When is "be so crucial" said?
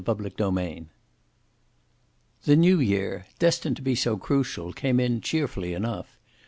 3.83-4.73